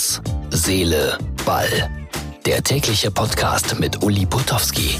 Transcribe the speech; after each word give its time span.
Herz, 0.00 0.22
Seele, 0.48 1.18
Ball. 1.44 1.66
Der 2.46 2.62
tägliche 2.62 3.10
Podcast 3.10 3.78
mit 3.78 4.02
Uli 4.02 4.24
Potowski. 4.24 4.96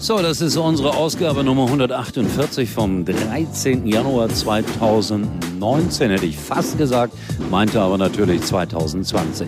So, 0.00 0.18
das 0.18 0.40
ist 0.40 0.56
unsere 0.56 0.96
Ausgabe 0.96 1.44
Nummer 1.44 1.66
148 1.66 2.68
vom 2.68 3.04
13. 3.04 3.86
Januar 3.86 4.28
2019, 4.28 6.10
hätte 6.10 6.26
ich 6.26 6.36
fast 6.36 6.78
gesagt, 6.78 7.14
meinte 7.48 7.80
aber 7.80 7.96
natürlich 7.96 8.42
2020. 8.42 9.46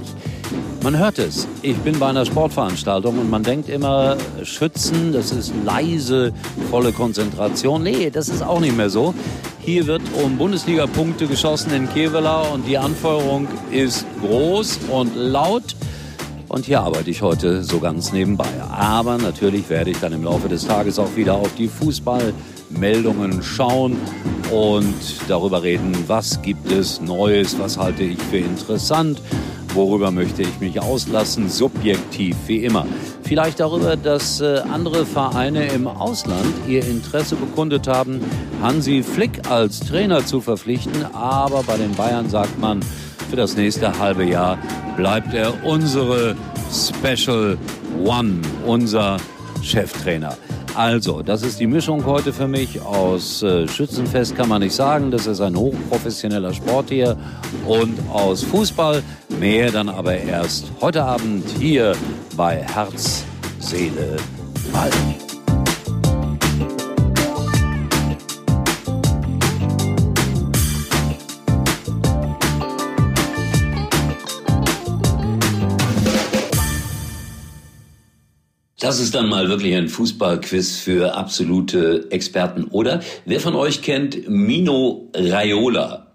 Man 0.87 0.99
hört 0.99 1.19
es. 1.19 1.49
Ich 1.63 1.77
bin 1.79 1.99
bei 1.99 2.07
einer 2.07 2.25
Sportveranstaltung 2.25 3.19
und 3.19 3.29
man 3.29 3.43
denkt 3.43 3.69
immer, 3.69 4.17
Schützen, 4.45 5.13
das 5.13 5.33
ist 5.33 5.53
leise, 5.65 6.33
volle 6.71 6.93
Konzentration. 6.93 7.83
Nee, 7.83 8.09
das 8.09 8.29
ist 8.29 8.41
auch 8.41 8.61
nicht 8.61 8.77
mehr 8.77 8.89
so. 8.89 9.13
Hier 9.59 9.89
wird 9.89 10.03
um 10.23 10.39
Bundesliga-Punkte 10.39 11.27
geschossen 11.27 11.73
in 11.73 11.93
Kevela 11.93 12.43
und 12.43 12.69
die 12.69 12.79
Anfeuerung 12.79 13.49
ist 13.73 14.07
groß 14.21 14.79
und 14.93 15.17
laut. 15.17 15.75
Und 16.47 16.67
hier 16.67 16.83
arbeite 16.83 17.11
ich 17.11 17.21
heute 17.21 17.65
so 17.65 17.81
ganz 17.81 18.13
nebenbei. 18.13 18.47
Aber 18.71 19.19
natürlich 19.19 19.69
werde 19.69 19.91
ich 19.91 19.99
dann 19.99 20.13
im 20.13 20.23
Laufe 20.23 20.49
des 20.49 20.69
Tages 20.69 21.01
auch 21.01 21.17
wieder 21.17 21.35
auf 21.35 21.53
die 21.57 21.67
Fußballmeldungen 21.67 23.43
schauen 23.43 23.97
und 24.53 24.95
darüber 25.27 25.65
reden, 25.65 25.97
was 26.07 26.41
gibt 26.43 26.71
es 26.71 27.01
Neues, 27.01 27.59
was 27.59 27.77
halte 27.77 28.05
ich 28.05 28.23
für 28.31 28.39
interessant, 28.39 29.21
worüber 29.77 30.11
möchte 30.11 30.43
ich 30.43 30.59
mich 30.59 30.81
auslassen, 30.81 31.49
subjektiv 31.49 32.37
wie 32.47 32.65
immer. 32.65 32.87
Vielleicht 33.23 33.61
darüber, 33.61 33.97
dass 33.97 34.41
äh, 34.41 34.63
andere 34.73 35.07
Vereine 35.07 35.67
im 35.69 35.87
Ausland 35.87 36.53
ihr 36.67 36.85
Interesse 36.85 37.37
bekundet 37.37 37.87
haben, 37.87 38.21
Hansi 38.63 39.03
Flick 39.03 39.49
als 39.49 39.81
Trainer 39.81 40.25
zu 40.25 40.41
verpflichten. 40.41 41.05
Aber 41.13 41.63
bei 41.63 41.77
den 41.77 41.93
Bayern 41.93 42.29
sagt 42.29 42.59
man, 42.59 42.81
für 43.31 43.37
das 43.37 43.57
nächste 43.57 43.99
halbe 43.99 44.25
Jahr 44.25 44.59
bleibt 44.97 45.35
er 45.35 45.53
unsere 45.65 46.37
Special 46.73 47.59
One, 48.05 48.41
unser 48.65 49.19
Cheftrainer. 49.63 50.37
Also, 50.77 51.23
das 51.23 51.43
ist 51.43 51.59
die 51.59 51.67
Mischung 51.67 52.05
heute 52.05 52.35
für 52.35 52.47
mich. 52.47 52.83
Aus 52.83 53.43
äh, 53.43 53.67
Schützenfest 53.67 54.37
kann 54.37 54.51
man 54.51 54.61
nicht 54.61 54.75
sagen, 54.75 55.11
das 55.11 55.27
ist 55.27 55.41
ein 55.41 55.57
hochprofessioneller 55.57 56.53
Sport 56.53 56.91
hier. 56.91 57.17
Und 57.67 57.99
aus 58.13 58.43
Fußball 58.43 59.03
mehr 59.39 59.71
dann 59.71 59.89
aber 59.89 60.17
erst 60.17 60.73
heute 60.81 61.05
Abend 61.05 61.45
hier 61.59 61.95
bei 62.37 62.63
Herz, 62.63 63.25
Seele, 63.59 64.17
Ball. 64.73 64.91
Das 78.79 79.01
ist 79.01 79.15
dann 79.15 79.29
mal 79.29 79.49
wirklich 79.49 79.75
ein 79.75 79.89
Fußballquiz 79.89 80.77
für 80.77 81.15
absolute 81.15 82.07
Experten. 82.11 82.65
Oder 82.65 83.01
wer 83.25 83.41
von 83.41 83.57
euch 83.57 83.83
kennt 83.83 84.29
Mino 84.29 85.11
Raiola? 85.15 86.06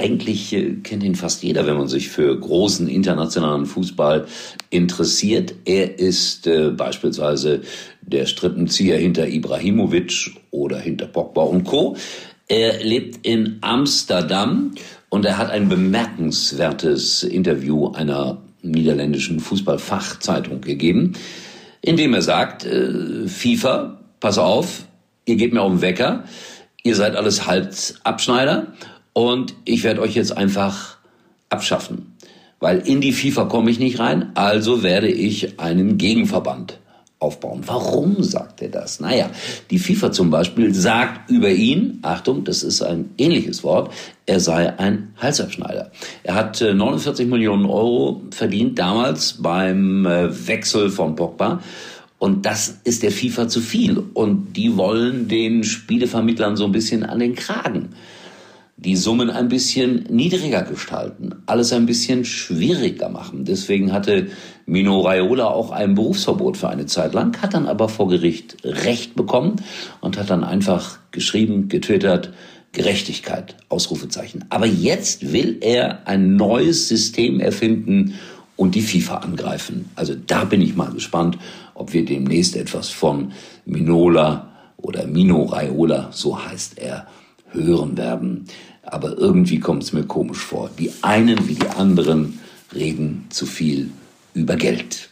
Eigentlich 0.00 0.54
äh, 0.54 0.76
kennt 0.82 1.02
ihn 1.02 1.14
fast 1.14 1.42
jeder, 1.42 1.66
wenn 1.66 1.76
man 1.76 1.88
sich 1.88 2.08
für 2.08 2.34
großen 2.38 2.88
internationalen 2.88 3.66
Fußball 3.66 4.26
interessiert. 4.70 5.54
Er 5.66 5.98
ist 5.98 6.46
äh, 6.46 6.70
beispielsweise 6.70 7.60
der 8.00 8.24
Strippenzieher 8.24 8.96
hinter 8.96 9.28
Ibrahimovic 9.28 10.30
oder 10.50 10.78
hinter 10.78 11.06
Pogba 11.06 11.42
und 11.42 11.64
Co. 11.64 11.96
Er 12.48 12.82
lebt 12.82 13.26
in 13.26 13.58
Amsterdam 13.60 14.72
und 15.10 15.26
er 15.26 15.36
hat 15.36 15.50
ein 15.50 15.68
bemerkenswertes 15.68 17.22
Interview 17.22 17.88
einer 17.88 18.38
niederländischen 18.62 19.38
Fußballfachzeitung 19.38 20.62
gegeben, 20.62 21.12
in 21.82 21.96
dem 21.96 22.14
er 22.14 22.22
sagt, 22.22 22.64
äh, 22.64 23.28
FIFA, 23.28 24.00
pass 24.18 24.38
auf, 24.38 24.86
ihr 25.26 25.36
gebt 25.36 25.52
mir 25.52 25.60
auf 25.60 25.72
den 25.72 25.82
Wecker, 25.82 26.24
ihr 26.84 26.96
seid 26.96 27.16
alles 27.16 27.46
Halsabschneider 27.46 28.68
und 29.12 29.54
ich 29.64 29.82
werde 29.82 30.00
euch 30.00 30.14
jetzt 30.14 30.36
einfach 30.36 30.96
abschaffen. 31.48 32.16
Weil 32.60 32.80
in 32.80 33.00
die 33.00 33.12
FIFA 33.12 33.46
komme 33.46 33.70
ich 33.70 33.78
nicht 33.78 33.98
rein, 33.98 34.32
also 34.34 34.82
werde 34.82 35.08
ich 35.08 35.58
einen 35.58 35.96
Gegenverband 35.96 36.78
aufbauen. 37.18 37.62
Warum 37.66 38.22
sagt 38.22 38.62
er 38.62 38.68
das? 38.68 39.00
Naja, 39.00 39.30
die 39.70 39.78
FIFA 39.78 40.12
zum 40.12 40.30
Beispiel 40.30 40.74
sagt 40.74 41.30
über 41.30 41.50
ihn, 41.50 41.98
Achtung, 42.02 42.44
das 42.44 42.62
ist 42.62 42.82
ein 42.82 43.10
ähnliches 43.18 43.62
Wort, 43.62 43.92
er 44.26 44.40
sei 44.40 44.78
ein 44.78 45.12
Halsabschneider. 45.18 45.90
Er 46.22 46.34
hat 46.34 46.60
49 46.60 47.26
äh, 47.26 47.28
Millionen 47.28 47.66
Euro 47.66 48.22
verdient 48.30 48.78
damals 48.78 49.34
beim 49.34 50.06
äh, 50.06 50.46
Wechsel 50.46 50.90
von 50.90 51.14
Pogba. 51.14 51.62
Und 52.18 52.44
das 52.44 52.80
ist 52.84 53.02
der 53.02 53.12
FIFA 53.12 53.48
zu 53.48 53.60
viel. 53.60 54.02
Und 54.12 54.54
die 54.54 54.76
wollen 54.76 55.28
den 55.28 55.64
Spielevermittlern 55.64 56.56
so 56.56 56.66
ein 56.66 56.72
bisschen 56.72 57.02
an 57.02 57.18
den 57.18 57.34
Kragen 57.34 57.90
die 58.82 58.96
Summen 58.96 59.28
ein 59.28 59.48
bisschen 59.48 60.04
niedriger 60.08 60.62
gestalten, 60.62 61.34
alles 61.44 61.72
ein 61.74 61.84
bisschen 61.84 62.24
schwieriger 62.24 63.10
machen. 63.10 63.44
Deswegen 63.44 63.92
hatte 63.92 64.28
Mino 64.64 65.00
Raiola 65.00 65.48
auch 65.48 65.70
ein 65.70 65.94
Berufsverbot 65.94 66.56
für 66.56 66.70
eine 66.70 66.86
Zeit 66.86 67.12
lang, 67.12 67.36
hat 67.42 67.52
dann 67.52 67.66
aber 67.66 67.90
vor 67.90 68.08
Gericht 68.08 68.56
Recht 68.64 69.16
bekommen 69.16 69.56
und 70.00 70.18
hat 70.18 70.30
dann 70.30 70.44
einfach 70.44 70.98
geschrieben, 71.10 71.68
getwittert, 71.68 72.32
Gerechtigkeit, 72.72 73.56
Ausrufezeichen. 73.68 74.46
Aber 74.48 74.64
jetzt 74.64 75.30
will 75.30 75.58
er 75.60 76.06
ein 76.08 76.36
neues 76.36 76.88
System 76.88 77.38
erfinden 77.38 78.14
und 78.56 78.74
die 78.74 78.82
FIFA 78.82 79.16
angreifen. 79.16 79.90
Also 79.94 80.14
da 80.14 80.44
bin 80.44 80.62
ich 80.62 80.74
mal 80.74 80.90
gespannt, 80.90 81.36
ob 81.74 81.92
wir 81.92 82.06
demnächst 82.06 82.56
etwas 82.56 82.88
von 82.88 83.32
Minola 83.66 84.48
oder 84.78 85.06
Mino 85.06 85.42
Raiola, 85.42 86.08
so 86.12 86.42
heißt 86.42 86.78
er, 86.78 87.06
hören 87.52 87.96
werden. 87.96 88.46
Aber 88.82 89.18
irgendwie 89.18 89.60
kommt 89.60 89.82
es 89.82 89.92
mir 89.92 90.04
komisch 90.04 90.38
vor. 90.38 90.70
Die 90.78 90.92
einen 91.02 91.48
wie 91.48 91.54
die 91.54 91.68
anderen 91.68 92.40
reden 92.74 93.26
zu 93.30 93.46
viel 93.46 93.90
über 94.34 94.56
Geld. 94.56 95.08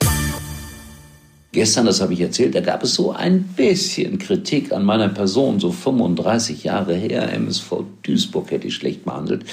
Gestern, 1.53 1.87
das 1.87 2.03
habe 2.03 2.12
ich 2.12 2.21
erzählt, 2.21 2.54
da 2.54 2.60
gab 2.60 2.82
es 2.82 2.94
so 2.94 3.12
ein 3.12 3.43
bisschen 3.43 4.19
Kritik 4.19 4.71
an 4.71 4.84
meiner 4.84 5.09
Person, 5.09 5.59
so 5.59 5.72
35 5.72 6.62
Jahre 6.65 6.94
her, 6.94 7.32
MSV 7.32 7.84
Duisburg 8.03 8.50
hätte 8.50 8.69
ich 8.69 8.75
schlecht 8.75 9.06
behandelt. 9.06 9.44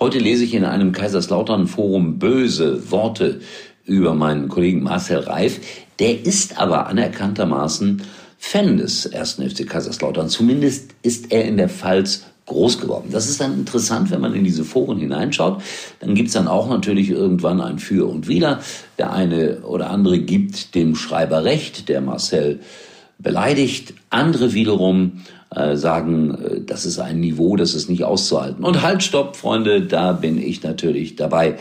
Heute 0.00 0.18
lese 0.18 0.44
ich 0.44 0.54
in 0.54 0.64
einem 0.64 0.92
Kaiserslautern-Forum 0.92 2.18
böse 2.18 2.90
Worte 2.90 3.40
über 3.84 4.14
meinen 4.14 4.48
Kollegen 4.48 4.82
Marcel 4.82 5.18
Reif. 5.18 5.60
Der 5.98 6.24
ist 6.24 6.58
aber 6.58 6.86
anerkanntermaßen 6.86 8.00
Fan 8.38 8.78
des 8.78 9.06
ersten 9.06 9.48
FC 9.48 9.68
Kaiserslautern. 9.68 10.30
Zumindest 10.30 10.94
ist 11.02 11.32
er 11.32 11.44
in 11.44 11.58
der 11.58 11.68
Pfalz 11.68 12.24
groß 12.46 12.80
geworden. 12.80 13.08
Das 13.10 13.28
ist 13.28 13.40
dann 13.40 13.54
interessant, 13.54 14.10
wenn 14.10 14.20
man 14.20 14.34
in 14.34 14.44
diese 14.44 14.64
Foren 14.64 14.98
hineinschaut. 14.98 15.62
Dann 16.00 16.14
gibt's 16.14 16.32
dann 16.32 16.48
auch 16.48 16.68
natürlich 16.68 17.10
irgendwann 17.10 17.60
ein 17.60 17.78
Für 17.78 18.08
und 18.08 18.28
Wider. 18.28 18.60
Der 18.98 19.12
eine 19.12 19.60
oder 19.62 19.90
andere 19.90 20.18
gibt 20.18 20.74
dem 20.74 20.96
Schreiber 20.96 21.44
recht, 21.44 21.88
der 21.88 22.00
Marcel 22.00 22.60
beleidigt. 23.18 23.94
Andere 24.10 24.52
wiederum 24.52 25.22
äh, 25.54 25.76
sagen, 25.76 26.34
äh, 26.34 26.60
das 26.66 26.84
ist 26.84 26.98
ein 26.98 27.20
Niveau, 27.20 27.56
das 27.56 27.74
ist 27.74 27.88
nicht 27.88 28.04
auszuhalten. 28.04 28.64
Und 28.64 28.82
halt, 28.82 29.02
stopp, 29.02 29.36
Freunde, 29.36 29.82
da 29.82 30.12
bin 30.12 30.38
ich 30.38 30.62
natürlich 30.62 31.16
dabei. 31.16 31.58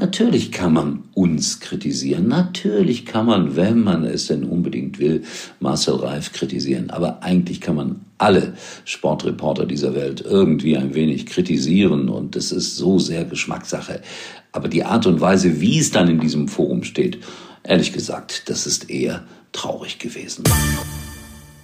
Natürlich 0.00 0.50
kann 0.50 0.72
man 0.72 1.02
uns 1.12 1.60
kritisieren. 1.60 2.26
Natürlich 2.28 3.04
kann 3.04 3.26
man, 3.26 3.54
wenn 3.54 3.80
man 3.80 4.04
es 4.04 4.26
denn 4.26 4.44
unbedingt 4.44 4.98
will, 4.98 5.22
Marcel 5.60 5.96
Reif 5.96 6.32
kritisieren. 6.32 6.90
Aber 6.90 7.22
eigentlich 7.22 7.60
kann 7.60 7.76
man 7.76 8.03
alle 8.18 8.54
Sportreporter 8.84 9.66
dieser 9.66 9.94
Welt 9.94 10.20
irgendwie 10.20 10.76
ein 10.76 10.94
wenig 10.94 11.26
kritisieren. 11.26 12.08
Und 12.08 12.36
das 12.36 12.52
ist 12.52 12.76
so 12.76 12.98
sehr 12.98 13.24
Geschmackssache. 13.24 14.00
Aber 14.52 14.68
die 14.68 14.84
Art 14.84 15.06
und 15.06 15.20
Weise, 15.20 15.60
wie 15.60 15.78
es 15.78 15.90
dann 15.90 16.08
in 16.08 16.20
diesem 16.20 16.48
Forum 16.48 16.84
steht, 16.84 17.18
ehrlich 17.64 17.92
gesagt, 17.92 18.48
das 18.48 18.66
ist 18.66 18.90
eher 18.90 19.24
traurig 19.52 19.98
gewesen. 19.98 20.44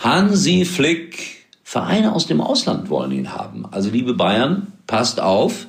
Hansi 0.00 0.64
Flick, 0.64 1.46
Vereine 1.62 2.14
aus 2.14 2.26
dem 2.26 2.40
Ausland 2.40 2.90
wollen 2.90 3.12
ihn 3.12 3.32
haben. 3.32 3.66
Also 3.70 3.90
liebe 3.90 4.14
Bayern, 4.14 4.72
passt 4.86 5.20
auf 5.20 5.66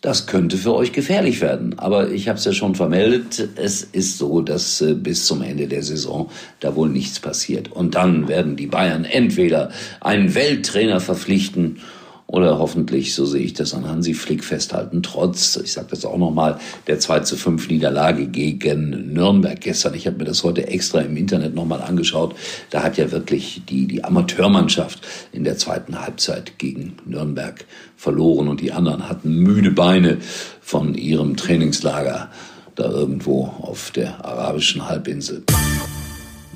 das 0.00 0.26
könnte 0.26 0.56
für 0.56 0.74
euch 0.74 0.92
gefährlich 0.92 1.40
werden. 1.40 1.78
Aber 1.78 2.10
ich 2.10 2.28
habe 2.28 2.38
es 2.38 2.44
ja 2.44 2.52
schon 2.52 2.74
vermeldet, 2.74 3.48
es 3.56 3.82
ist 3.82 4.18
so, 4.18 4.40
dass 4.40 4.80
äh, 4.80 4.94
bis 4.94 5.26
zum 5.26 5.42
Ende 5.42 5.66
der 5.66 5.82
Saison 5.82 6.30
da 6.60 6.74
wohl 6.74 6.88
nichts 6.88 7.20
passiert. 7.20 7.72
Und 7.72 7.94
dann 7.94 8.28
werden 8.28 8.56
die 8.56 8.66
Bayern 8.66 9.04
entweder 9.04 9.70
einen 10.00 10.34
Welttrainer 10.34 11.00
verpflichten 11.00 11.80
oder 12.26 12.58
hoffentlich, 12.58 13.14
so 13.14 13.24
sehe 13.24 13.42
ich 13.42 13.54
das 13.54 13.72
an 13.72 13.88
Hansi 13.88 14.12
Flick 14.12 14.42
festhalten, 14.42 15.02
trotz, 15.02 15.56
ich 15.56 15.72
sage 15.72 15.88
das 15.90 16.04
auch 16.04 16.18
nochmal, 16.18 16.58
der 16.88 16.98
2 16.98 17.20
zu 17.20 17.36
5 17.36 17.68
Niederlage 17.68 18.26
gegen 18.26 19.12
Nürnberg 19.12 19.60
gestern. 19.60 19.94
Ich 19.94 20.06
habe 20.06 20.18
mir 20.18 20.24
das 20.24 20.42
heute 20.42 20.66
extra 20.66 21.00
im 21.00 21.16
Internet 21.16 21.54
nochmal 21.54 21.80
angeschaut. 21.82 22.34
Da 22.70 22.82
hat 22.82 22.96
ja 22.96 23.12
wirklich 23.12 23.62
die, 23.68 23.86
die 23.86 24.02
Amateurmannschaft 24.02 25.06
in 25.32 25.44
der 25.44 25.56
zweiten 25.56 26.00
Halbzeit 26.00 26.58
gegen 26.58 26.96
Nürnberg 27.04 27.64
verloren 27.96 28.48
und 28.48 28.60
die 28.60 28.72
anderen 28.72 29.08
hatten 29.08 29.30
müde 29.30 29.70
Beine 29.70 30.18
von 30.60 30.94
ihrem 30.94 31.36
Trainingslager 31.36 32.30
da 32.74 32.90
irgendwo 32.90 33.44
auf 33.44 33.90
der 33.92 34.24
arabischen 34.24 34.88
Halbinsel. 34.88 35.44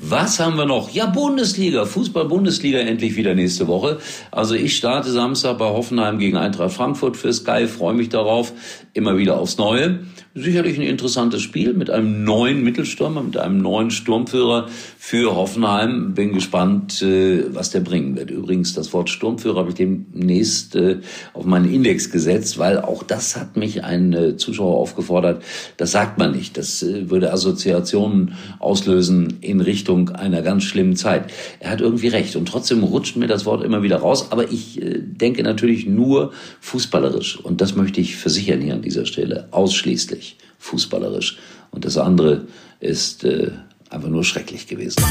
Was 0.03 0.39
haben 0.39 0.57
wir 0.57 0.65
noch? 0.65 0.89
Ja, 0.89 1.05
Bundesliga, 1.05 1.85
Fußball-Bundesliga 1.85 2.79
endlich 2.79 3.15
wieder 3.15 3.35
nächste 3.35 3.67
Woche. 3.67 3.99
Also 4.31 4.55
ich 4.55 4.75
starte 4.75 5.11
Samstag 5.11 5.59
bei 5.59 5.65
Hoffenheim 5.65 6.17
gegen 6.17 6.37
Eintracht 6.37 6.73
Frankfurt 6.73 7.17
für 7.17 7.31
Sky, 7.31 7.67
freue 7.67 7.93
mich 7.93 8.09
darauf, 8.09 8.51
immer 8.93 9.19
wieder 9.19 9.37
aufs 9.37 9.59
Neue 9.59 9.99
sicherlich 10.33 10.77
ein 10.77 10.83
interessantes 10.85 11.41
Spiel 11.41 11.73
mit 11.73 11.89
einem 11.89 12.23
neuen 12.23 12.63
Mittelstürmer, 12.63 13.21
mit 13.21 13.35
einem 13.35 13.61
neuen 13.61 13.91
Sturmführer 13.91 14.67
für 14.97 15.35
Hoffenheim. 15.35 16.13
Bin 16.13 16.33
gespannt, 16.33 17.01
äh, 17.01 17.53
was 17.53 17.71
der 17.71 17.81
bringen 17.81 18.15
wird. 18.15 18.31
Übrigens, 18.31 18.73
das 18.73 18.93
Wort 18.93 19.09
Sturmführer 19.09 19.59
habe 19.59 19.69
ich 19.69 19.75
demnächst 19.75 20.75
äh, 20.75 20.99
auf 21.33 21.45
meinen 21.45 21.71
Index 21.71 22.11
gesetzt, 22.11 22.57
weil 22.59 22.79
auch 22.79 23.03
das 23.03 23.35
hat 23.35 23.57
mich 23.57 23.83
ein 23.83 24.13
äh, 24.13 24.37
Zuschauer 24.37 24.77
aufgefordert. 24.77 25.43
Das 25.75 25.91
sagt 25.91 26.17
man 26.17 26.31
nicht. 26.31 26.57
Das 26.57 26.85
würde 26.85 27.33
Assoziationen 27.33 28.35
auslösen 28.59 29.39
in 29.41 29.59
Richtung 29.59 30.09
einer 30.11 30.41
ganz 30.41 30.63
schlimmen 30.63 30.95
Zeit. 30.95 31.25
Er 31.59 31.71
hat 31.71 31.81
irgendwie 31.81 32.07
recht. 32.07 32.37
Und 32.37 32.47
trotzdem 32.47 32.83
rutscht 32.83 33.17
mir 33.17 33.27
das 33.27 33.45
Wort 33.45 33.63
immer 33.63 33.83
wieder 33.83 33.97
raus. 33.97 34.31
Aber 34.31 34.49
ich 34.49 34.79
denke 34.81 35.43
natürlich 35.43 35.85
nur 35.85 36.31
fußballerisch. 36.61 37.37
Und 37.37 37.59
das 37.59 37.75
möchte 37.75 37.99
ich 37.99 38.15
versichern 38.15 38.61
hier 38.61 38.75
an 38.75 38.81
dieser 38.81 39.05
Stelle. 39.05 39.47
Ausschließlich 39.51 40.20
fußballerisch. 40.61 41.37
Und 41.71 41.83
das 41.83 41.97
andere 41.97 42.45
ist 42.79 43.23
äh, 43.23 43.51
einfach 43.89 44.09
nur 44.09 44.23
schrecklich 44.23 44.67
gewesen. 44.67 45.03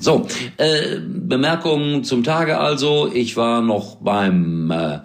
So, 0.00 0.26
äh, 0.58 0.98
Bemerkungen 1.00 2.04
zum 2.04 2.24
Tage 2.24 2.58
also. 2.58 3.10
Ich 3.12 3.36
war 3.36 3.62
noch 3.62 3.96
beim 3.96 4.70
äh, 4.70 4.98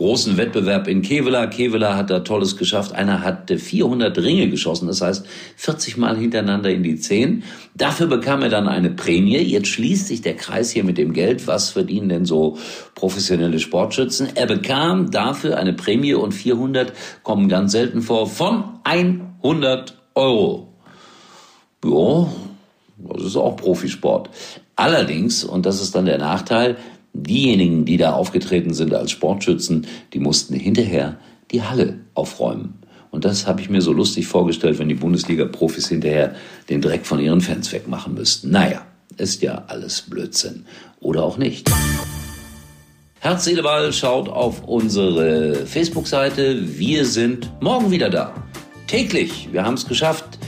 großen 0.00 0.38
Wettbewerb 0.38 0.88
in 0.88 1.02
Kevela. 1.02 1.46
Kevela 1.46 1.94
hat 1.94 2.08
da 2.08 2.20
Tolles 2.20 2.56
geschafft. 2.56 2.94
Einer 2.94 3.20
hat 3.20 3.50
400 3.50 4.16
Ringe 4.16 4.48
geschossen, 4.48 4.86
das 4.86 5.02
heißt 5.02 5.26
40 5.56 5.98
Mal 5.98 6.16
hintereinander 6.16 6.70
in 6.70 6.82
die 6.82 6.96
10. 6.96 7.42
Dafür 7.74 8.06
bekam 8.06 8.40
er 8.40 8.48
dann 8.48 8.66
eine 8.66 8.88
Prämie. 8.88 9.36
Jetzt 9.36 9.68
schließt 9.68 10.06
sich 10.06 10.22
der 10.22 10.36
Kreis 10.36 10.70
hier 10.70 10.84
mit 10.84 10.96
dem 10.96 11.12
Geld. 11.12 11.46
Was 11.46 11.68
verdienen 11.68 12.08
denn 12.08 12.24
so 12.24 12.56
professionelle 12.94 13.58
Sportschützen? 13.58 14.28
Er 14.36 14.46
bekam 14.46 15.10
dafür 15.10 15.58
eine 15.58 15.74
Prämie 15.74 16.14
und 16.14 16.32
400 16.32 16.94
kommen 17.22 17.50
ganz 17.50 17.72
selten 17.72 18.00
vor 18.00 18.26
von 18.26 18.64
100 18.84 19.98
Euro. 20.14 20.72
Ja, 21.84 22.26
das 22.96 23.22
ist 23.22 23.36
auch 23.36 23.54
Profisport. 23.56 24.30
Allerdings, 24.76 25.44
und 25.44 25.66
das 25.66 25.82
ist 25.82 25.94
dann 25.94 26.06
der 26.06 26.16
Nachteil, 26.16 26.78
diejenigen, 27.12 27.84
die 27.84 27.96
da 27.96 28.12
aufgetreten 28.12 28.74
sind 28.74 28.94
als 28.94 29.10
Sportschützen, 29.10 29.86
die 30.12 30.20
mussten 30.20 30.54
hinterher 30.54 31.18
die 31.50 31.62
Halle 31.62 32.00
aufräumen. 32.14 32.74
Und 33.10 33.24
das 33.24 33.46
habe 33.46 33.60
ich 33.60 33.68
mir 33.68 33.82
so 33.82 33.92
lustig 33.92 34.26
vorgestellt, 34.26 34.78
wenn 34.78 34.88
die 34.88 34.94
Bundesliga-Profis 34.94 35.88
hinterher 35.88 36.36
den 36.68 36.80
Dreck 36.80 37.06
von 37.06 37.18
ihren 37.18 37.40
Fans 37.40 37.72
wegmachen 37.72 38.14
müssten. 38.14 38.50
Naja, 38.50 38.86
ist 39.16 39.42
ja 39.42 39.64
alles 39.66 40.02
Blödsinn. 40.02 40.64
Oder 41.00 41.24
auch 41.24 41.36
nicht. 41.36 41.70
Herz, 43.18 43.44
Seele, 43.44 43.62
Ball 43.62 43.92
schaut 43.92 44.28
auf 44.28 44.64
unsere 44.64 45.66
Facebook-Seite. 45.66 46.78
Wir 46.78 47.04
sind 47.04 47.50
morgen 47.60 47.90
wieder 47.90 48.08
da. 48.08 48.32
Täglich. 48.86 49.48
Wir 49.52 49.64
haben 49.64 49.74
es 49.74 49.86
geschafft. 49.86 50.38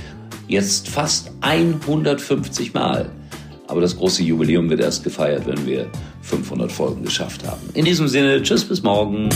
Jetzt 0.48 0.88
fast 0.88 1.32
150 1.40 2.74
Mal. 2.74 3.10
Aber 3.72 3.80
das 3.80 3.96
große 3.96 4.22
Jubiläum 4.22 4.68
wird 4.68 4.80
erst 4.80 5.02
gefeiert, 5.02 5.46
wenn 5.46 5.66
wir 5.66 5.86
500 6.20 6.70
Folgen 6.70 7.02
geschafft 7.02 7.42
haben. 7.46 7.62
In 7.72 7.86
diesem 7.86 8.06
Sinne, 8.06 8.42
tschüss 8.42 8.66
bis 8.66 8.82
morgen. 8.82 9.30